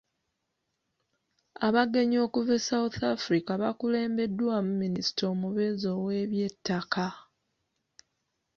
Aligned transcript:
Abagenyi 1.67 2.17
okuva 2.25 2.53
e 2.59 2.63
South 2.69 2.97
Africa 3.15 3.51
baakulembeddwamu 3.61 4.71
Minisita 4.83 5.23
omubeezi 5.33 5.85
ow'eby'ettaka. 5.95 7.07